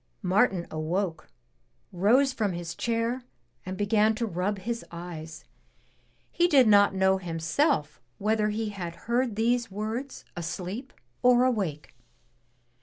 Martin 0.23 0.65
awoke, 0.71 1.29
rose 1.91 2.33
from 2.33 2.53
his 2.53 2.73
chair 2.73 3.21
and 3.67 3.77
began 3.77 4.15
to 4.15 4.25
rub 4.25 4.57
his 4.57 4.83
eyes. 4.89 5.45
He 6.31 6.47
did 6.47 6.67
not 6.67 6.95
know 6.95 7.19
himself 7.19 8.01
whether 8.17 8.49
he 8.49 8.69
had 8.69 8.95
heard 9.05 9.35
these 9.35 9.69
words 9.69 10.25
asleep 10.35 10.91
or 11.21 11.45
awake. 11.45 11.93